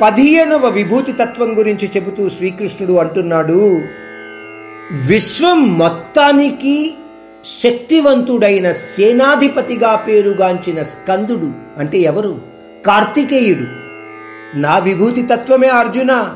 [0.00, 3.80] పదిహేనవ విభూతి తత్వం గురించి చెబుతూ శ్రీకృష్ణుడు అంటున్నాడు
[5.06, 6.94] విశ్వం మొత్తానికి
[7.44, 11.52] శక్తివంతుడైన సేనాధిపతిగా పేరుగాంచిన స్కందుడు.
[11.78, 12.40] అంటే ఎవరు?
[12.86, 13.66] కార్తికేయుడు.
[14.58, 16.34] నా విభూతి తత్వమే అర్జున.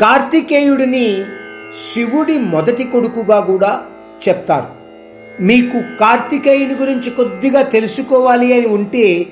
[0.00, 1.22] కార్తికేయుడిని
[1.92, 3.82] శివుడి మొదటి కొడుకుగా కూడా
[4.28, 4.80] చెప్తారు.
[5.42, 9.26] మీకు కార్తికేయుని గురించి కొద్దిగా తెలుసుకోవాలి అని ఉంటే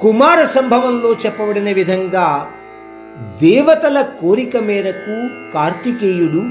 [0.00, 2.50] కుమార సంభవంలో చెప్పబడిన విధంగా
[3.42, 6.42] దేవతల కోరిక మేరకు కార్తికేయుడు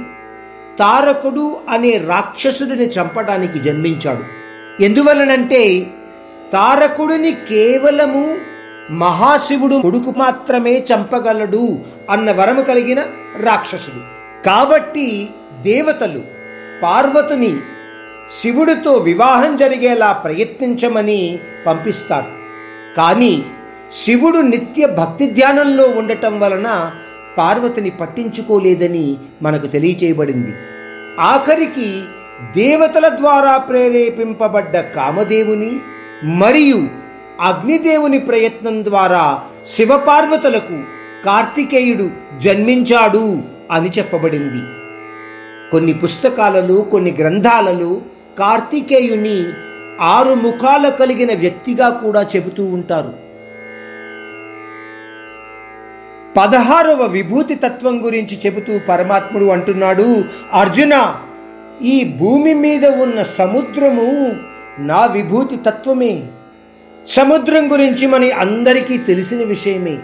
[0.80, 4.24] తారకుడు అనే రాక్షసుడిని చంపడానికి జన్మించాడు.
[4.84, 5.88] ఎందువలనంటే
[6.54, 8.38] తారకుడిని కేవలము
[8.92, 11.80] మహాశివుడు కొడుకు మాత్రమే చంపగలడు
[12.10, 13.00] అన్న వరము కలిగిన
[13.44, 14.02] రాక్షసుడు.
[14.46, 15.30] కాబట్టి
[15.62, 16.22] దేవతలు
[16.84, 17.58] పార్వతిని
[18.42, 22.47] శివుడితో వివాహం జరిగేలా ప్రయత్నించమని పంపిస్తారు.
[22.98, 23.46] కానీ
[23.94, 26.92] శివుడు నిత్య భక్తి ధ్యానంలో ఉండటం వలన
[27.38, 30.54] పార్వతిని పట్టించుకోలేదని మనకు తెలియచేయబడింది.
[31.20, 31.90] ఆఖరికి
[32.56, 35.80] దేవతల ద్వారా ప్రేరేపింపబడ్డ కామదేవుని
[36.24, 36.80] మరియు
[37.42, 40.78] అగ్నిదేవుని ప్రయత్నం ద్వారా శివపార్వతులకు
[41.26, 43.26] కార్తికేయుడు జన్మించాడు
[43.72, 44.62] అని చెప్పబడింది.
[45.72, 48.02] కొన్ని పుస్తకాలలో కొన్ని గ్రంథాలలో
[48.40, 49.38] కార్తికేయుని
[50.02, 53.28] ఆరు ముఖాలు కలిగిన వ్యక్తిగా కూడా చెబుతూ ఉంటారు.
[56.38, 60.24] పదహారవ విభూతి తత్వం గురించి చెబుతూ పరమాత్ముడు అంటున్నాడు
[60.54, 61.16] అర్జున
[61.82, 64.36] ఈ భూమి మీద ఉన్న సముద్రము
[64.80, 66.24] నా విభూతి తత్వమే.
[67.08, 69.98] సముద్రం గురించి మన అందరికీ తెలిసిన విషయమే.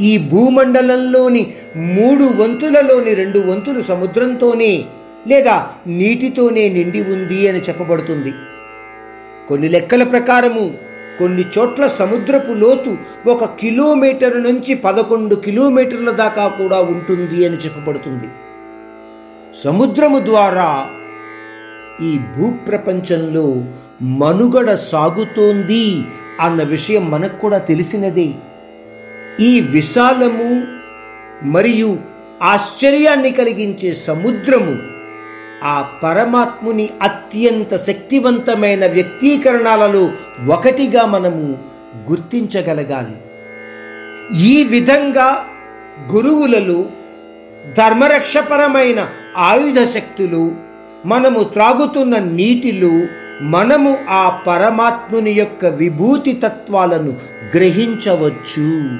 [0.00, 4.84] ఈ భూమండలంలోని మూడు వంతులలోని రెండు వంతులు సముద్రంతోనే
[5.26, 8.32] లేదా నీటితోనే నిండి ఉంది అని చెప్పబడుతుంది.
[9.48, 10.74] కొన్ని లెక్కల ప్రకారము
[11.18, 12.96] కొన్ని చోట్ల సముద్రపు లోతు
[13.28, 18.28] ఒక కిలోమీటర్ నుంచి పదకొండు కిలోమీటర్ల దాకా కూడా ఉంటుంది అని చెప్పబడుతుంది.
[19.64, 20.86] సముద్రము ద్వారా
[22.02, 23.64] ఈ భూప్రపంచంలో
[24.02, 26.04] మనుగడ సాగుతోంది
[26.40, 28.30] అన్న విషయం మనకు కూడా తెలిసినదే.
[29.40, 30.66] ఈ విశాలము
[31.46, 31.96] మరియు
[32.42, 34.91] ఆశ్చర్యాన్ని కలిగించే సముద్రము
[35.62, 40.10] ఆ పరమాత్ముని అత్యంత శక్తివంతమైన వ్యక్తీకరణాలలో
[40.52, 41.58] ఒకటిగా మనము
[42.10, 43.16] గుర్తించగలగాలి.
[44.38, 45.44] ఈ విధంగా
[46.10, 46.84] గురువులలో
[47.78, 50.54] ధర్మరక్షపరమైన ఆయుధ శక్తులు
[51.06, 53.06] మనము త్రాగుతున్న నీటిలో
[53.42, 57.16] మనము ఆ పరమాత్ముని యొక్క విభూతి తత్వాలను
[57.54, 58.98] గ్రహించవచ్చు.